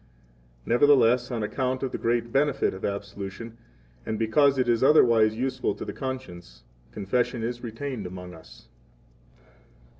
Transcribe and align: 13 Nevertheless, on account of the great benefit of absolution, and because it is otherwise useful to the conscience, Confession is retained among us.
13 0.63 0.63
Nevertheless, 0.79 1.29
on 1.29 1.43
account 1.43 1.83
of 1.83 1.91
the 1.91 1.97
great 1.99 2.31
benefit 2.31 2.73
of 2.73 2.83
absolution, 2.83 3.55
and 4.03 4.17
because 4.17 4.57
it 4.57 4.67
is 4.67 4.83
otherwise 4.83 5.35
useful 5.35 5.75
to 5.75 5.85
the 5.85 5.93
conscience, 5.93 6.63
Confession 6.91 7.43
is 7.43 7.61
retained 7.61 8.07
among 8.07 8.33
us. 8.33 8.67